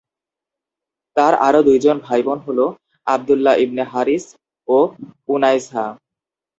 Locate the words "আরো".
1.47-1.59